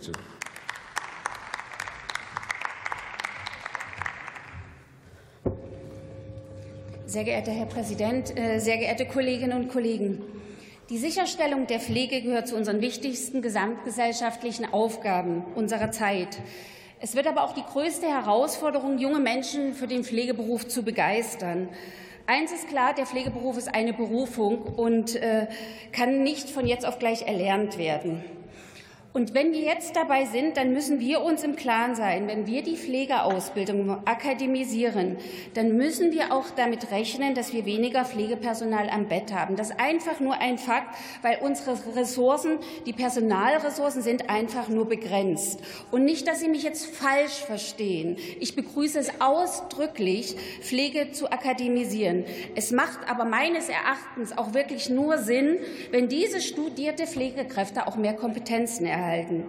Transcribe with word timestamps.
Fraktion. 0.00 0.16
Sehr 7.06 7.24
geehrter 7.24 7.50
Herr 7.50 7.66
Präsident, 7.66 8.38
äh, 8.38 8.58
sehr 8.60 8.78
geehrte 8.78 9.06
Kolleginnen 9.06 9.64
und 9.64 9.68
Kollegen! 9.68 10.22
Die 10.90 10.98
Sicherstellung 10.98 11.66
der 11.66 11.80
Pflege 11.80 12.20
gehört 12.22 12.48
zu 12.48 12.56
unseren 12.56 12.80
wichtigsten 12.80 13.42
gesamtgesellschaftlichen 13.42 14.72
Aufgaben 14.72 15.44
unserer 15.54 15.92
Zeit. 15.92 16.38
Es 17.00 17.14
wird 17.14 17.28
aber 17.28 17.44
auch 17.44 17.54
die 17.54 17.62
größte 17.62 18.06
Herausforderung, 18.06 18.98
junge 18.98 19.20
Menschen 19.20 19.74
für 19.74 19.86
den 19.86 20.02
Pflegeberuf 20.02 20.66
zu 20.66 20.82
begeistern. 20.82 21.68
Eins 22.26 22.52
ist 22.52 22.68
klar, 22.68 22.92
der 22.94 23.06
Pflegeberuf 23.06 23.56
ist 23.56 23.72
eine 23.72 23.92
Berufung 23.92 24.62
und 24.62 25.16
äh, 25.16 25.46
kann 25.92 26.22
nicht 26.22 26.50
von 26.50 26.66
jetzt 26.66 26.86
auf 26.86 26.98
gleich 26.98 27.22
erlernt 27.22 27.78
werden. 27.78 28.24
Und 29.12 29.34
wenn 29.34 29.52
wir 29.52 29.62
jetzt 29.62 29.96
dabei 29.96 30.24
sind, 30.24 30.56
dann 30.56 30.72
müssen 30.72 31.00
wir 31.00 31.22
uns 31.22 31.42
im 31.42 31.56
Klaren 31.56 31.96
sein, 31.96 32.28
wenn 32.28 32.46
wir 32.46 32.62
die 32.62 32.76
Pflegeausbildung 32.76 34.06
akademisieren, 34.06 35.16
dann 35.54 35.76
müssen 35.76 36.12
wir 36.12 36.32
auch 36.32 36.44
damit 36.54 36.92
rechnen, 36.92 37.34
dass 37.34 37.52
wir 37.52 37.64
weniger 37.66 38.04
Pflegepersonal 38.04 38.88
am 38.88 39.08
Bett 39.08 39.32
haben. 39.32 39.56
Das 39.56 39.70
ist 39.70 39.80
einfach 39.80 40.20
nur 40.20 40.38
ein 40.38 40.58
Fakt, 40.58 40.94
weil 41.22 41.38
unsere 41.42 41.76
Ressourcen, 41.96 42.58
die 42.86 42.92
Personalressourcen 42.92 44.00
sind 44.00 44.30
einfach 44.30 44.68
nur 44.68 44.88
begrenzt. 44.88 45.60
Und 45.90 46.04
nicht, 46.04 46.28
dass 46.28 46.38
Sie 46.38 46.48
mich 46.48 46.62
jetzt 46.62 46.86
falsch 46.86 47.44
verstehen. 47.44 48.16
Ich 48.38 48.54
begrüße 48.54 49.00
es 49.00 49.20
ausdrücklich, 49.20 50.36
Pflege 50.60 51.10
zu 51.10 51.32
akademisieren. 51.32 52.26
Es 52.54 52.70
macht 52.70 53.10
aber 53.10 53.24
meines 53.24 53.68
Erachtens 53.68 54.38
auch 54.38 54.54
wirklich 54.54 54.88
nur 54.88 55.18
Sinn, 55.18 55.58
wenn 55.90 56.08
diese 56.08 56.40
studierte 56.40 57.08
Pflegekräfte 57.08 57.88
auch 57.88 57.96
mehr 57.96 58.14
Kompetenzen 58.14 58.86
erhalten 58.86 58.99
erhalten. 59.00 59.44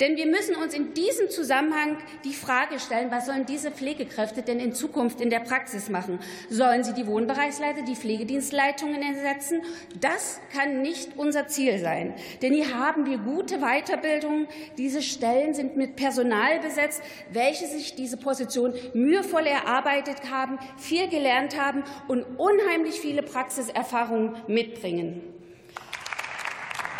Denn 0.00 0.16
wir 0.16 0.26
müssen 0.26 0.56
uns 0.56 0.74
in 0.74 0.94
diesem 0.94 1.30
Zusammenhang 1.30 1.98
die 2.24 2.34
Frage 2.34 2.80
stellen, 2.80 3.10
was 3.10 3.26
sollen 3.26 3.46
diese 3.46 3.70
Pflegekräfte 3.70 4.42
denn 4.42 4.58
in 4.58 4.72
Zukunft 4.72 5.20
in 5.20 5.30
der 5.30 5.40
Praxis 5.40 5.88
machen? 5.88 6.18
Sollen 6.48 6.84
sie 6.84 6.94
die 6.94 7.06
Wohnbereichsleiter, 7.06 7.82
die 7.82 7.96
Pflegedienstleitungen 7.96 9.02
ersetzen? 9.02 9.62
Das 10.00 10.40
kann 10.52 10.82
nicht 10.82 11.16
unser 11.16 11.46
Ziel 11.46 11.78
sein. 11.78 12.14
Denn 12.42 12.54
hier 12.54 12.78
haben 12.78 13.06
wir 13.06 13.18
gute 13.18 13.58
Weiterbildung. 13.58 14.46
Diese 14.78 15.02
Stellen 15.02 15.54
sind 15.54 15.76
mit 15.76 15.96
Personal 15.96 16.60
besetzt, 16.60 17.02
welche 17.30 17.66
sich 17.66 17.94
diese 17.94 18.16
Position 18.16 18.74
mühevoll 18.94 19.46
erarbeitet 19.46 20.30
haben, 20.30 20.58
viel 20.78 21.08
gelernt 21.08 21.60
haben 21.60 21.84
und 22.08 22.24
unheimlich 22.38 23.00
viele 23.00 23.22
Praxiserfahrungen 23.22 24.36
mitbringen. 24.46 25.33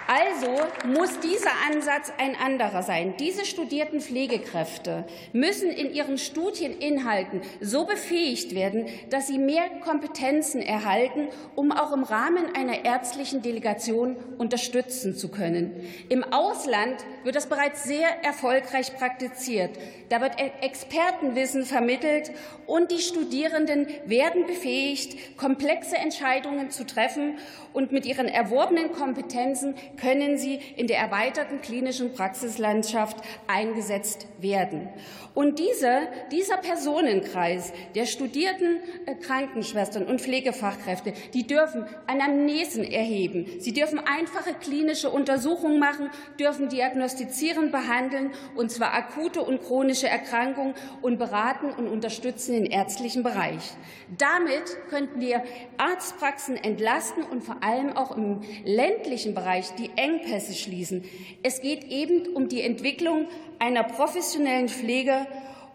Also 0.07 0.59
muss 0.87 1.19
dieser 1.21 1.51
Ansatz 1.71 2.13
ein 2.19 2.37
anderer 2.37 2.83
sein. 2.83 3.15
Diese 3.19 3.47
studierten 3.47 4.01
Pflegekräfte 4.01 5.07
müssen 5.33 5.71
in 5.71 5.95
ihren 5.95 6.19
Studieninhalten 6.19 7.41
so 7.61 7.87
befähigt 7.87 8.55
werden, 8.55 8.87
dass 9.09 9.29
sie 9.29 9.39
mehr 9.39 9.63
Kompetenzen 9.83 10.61
erhalten, 10.61 11.29
um 11.55 11.73
auch 11.73 11.93
im 11.93 12.03
Rahmen 12.03 12.55
einer 12.55 12.85
ärztlichen 12.85 13.41
Delegation 13.41 14.17
unterstützen 14.37 15.17
zu 15.17 15.31
können. 15.31 15.73
Im 16.11 16.23
Ausland 16.23 16.97
wird 17.23 17.37
das 17.37 17.47
bereits 17.47 17.85
sehr 17.85 18.23
erfolgreich 18.23 18.95
praktiziert. 18.97 19.71
Da 20.11 20.21
wird 20.21 20.35
Expertenwissen 20.61 21.65
vermittelt 21.65 22.31
und 22.67 22.91
die 22.91 22.99
Studierenden 22.99 23.87
werden 24.05 24.47
befähigt, 24.47 25.39
komplexe 25.39 25.97
Entscheidungen 25.97 26.71
zu 26.71 26.85
treffen 26.85 27.39
und 27.73 27.91
mit 27.91 28.05
ihren 28.05 28.29
erworbenen 28.29 28.93
Kompetenzen 28.93 29.75
können 29.97 30.39
sie 30.39 30.61
in 30.77 30.87
der 30.87 30.99
erweiterten 30.99 31.61
klinischen 31.61 32.13
Praxislandschaft 32.13 33.17
eingesetzt 33.47 34.27
werden. 34.41 34.89
Und 35.35 35.59
diese, 35.59 36.03
dieser 36.31 36.59
Personenkreis 36.59 37.73
der 37.97 38.07
studierten 38.07 38.79
äh, 39.07 39.17
Krankenschwestern 39.17 40.05
und 40.07 40.21
Pflegefachkräfte, 40.21 41.13
die 41.35 41.45
dürfen 41.45 41.87
Anamnesen 42.07 42.85
erheben. 42.85 43.47
Sie 43.59 43.73
dürfen 43.73 43.99
einfache 43.99 44.55
klinische 44.55 45.11
Untersuchungen 45.11 45.81
machen, 45.81 46.09
dürfen 46.39 46.69
diagnostizieren, 46.69 47.73
behandeln, 47.73 48.31
und 48.55 48.71
zwar 48.71 48.95
akute 48.95 49.43
und 49.43 49.61
chronische 49.61 50.09
Erkrankungen 50.09 50.75
und 51.03 51.19
beraten 51.19 51.71
und 51.71 51.89
unterstützen 51.89 52.55
im 52.55 52.71
ärztlichen 52.71 53.25
Bereich. 53.25 53.73
Damit 54.17 54.77
könnten 54.89 55.21
wir 55.21 55.43
Arztpraxen 55.79 56.57
entlasten 56.57 57.25
und 57.25 57.43
vor 57.43 57.57
allem 57.63 57.97
auch 57.97 58.17
im 58.17 58.43
ländlichen 58.65 59.35
Bereich 59.35 59.75
die 59.85 59.91
Engpässe 59.97 60.55
schließen. 60.55 61.05
Es 61.43 61.61
geht 61.61 61.85
eben 61.85 62.35
um 62.35 62.49
die 62.49 62.63
Entwicklung 62.63 63.27
einer 63.59 63.85
professionellen 63.85 64.69
Pflege, 64.69 65.27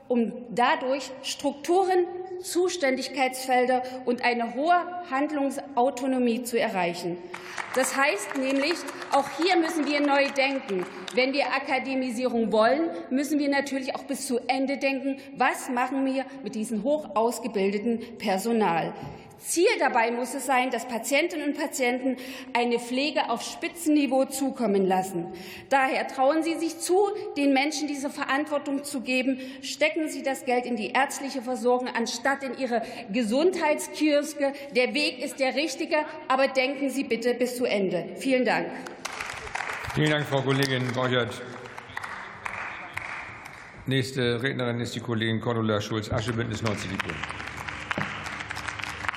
um 0.08 0.34
dadurch 0.50 1.12
Strukturen, 1.22 2.06
Zuständigkeitsfelder 2.42 3.84
und 4.06 4.24
eine 4.24 4.56
hohe 4.56 4.76
Handlungsautonomie 5.12 6.44
zu 6.44 6.60
erreichen. 6.60 7.18
Das 7.76 7.96
heißt 7.96 8.38
nämlich, 8.38 8.74
auch 9.12 9.26
hier 9.38 9.56
müssen 9.58 9.86
wir 9.86 10.00
neu 10.02 10.30
denken. 10.32 10.86
Wenn 11.14 11.34
wir 11.34 11.48
Akademisierung 11.48 12.52
wollen, 12.52 12.90
müssen 13.10 13.38
wir 13.38 13.50
natürlich 13.50 13.96
auch 13.96 14.04
bis 14.04 14.26
zu 14.26 14.40
Ende 14.48 14.78
denken, 14.78 15.18
was 15.36 15.70
machen 15.70 16.06
wir 16.06 16.26
mit 16.44 16.56
diesem 16.56 16.84
hoch 16.84 17.16
ausgebildeten 17.16 18.00
Personal. 18.18 18.94
Ziel 19.40 19.68
dabei 19.80 20.12
muss 20.12 20.34
es 20.34 20.46
sein, 20.46 20.70
dass 20.70 20.88
Patientinnen 20.88 21.50
und 21.50 21.58
Patienten 21.58 22.18
eine 22.54 22.78
Pflege 22.78 23.30
auf 23.30 23.42
Spitzenniveau 23.42 24.26
zukommen 24.26 24.86
lassen. 24.86 25.28
Daher 25.70 26.08
trauen 26.08 26.44
Sie 26.44 26.56
sich 26.56 26.80
zu, 26.80 27.08
den 27.38 27.54
Menschen 27.54 27.88
diese 27.88 28.10
Verantwortung 28.10 28.84
zu 28.84 29.02
geben. 29.02 29.40
Stecken 29.62 30.10
Sie 30.10 30.24
das 30.24 30.46
Geld 30.46 30.66
in 30.66 30.76
die 30.76 30.92
ärztliche 30.92 31.42
Versorgung 31.42 31.88
anstatt 31.88 32.44
in 32.44 32.58
Ihre 32.58 32.82
Gesundheitskioske. 33.12 34.54
Der 34.76 34.94
Weg 34.94 35.24
ist 35.24 35.40
der 35.40 35.56
richtige, 35.56 35.98
aber 36.28 36.48
denken 36.48 36.90
Sie 36.90 37.04
bitte 37.04 37.34
bis 37.34 37.56
zu 37.56 37.66
Ende. 37.66 38.06
Vielen 38.18 38.46
Dank. 38.46 38.68
Vielen 39.96 40.12
Dank, 40.12 40.26
Frau 40.26 40.42
Kollegin 40.42 40.86
Borchert. 40.94 41.42
Nächste 43.86 44.44
Rednerin 44.44 44.80
ist 44.82 44.94
die 44.94 45.00
Kollegin 45.00 45.42
Cordula 45.42 45.82
Schulz-Asche, 45.82 46.34
Bündnis 46.34 46.62
90 46.62 46.92
Die 46.92 46.98
Grünen. 46.98 47.49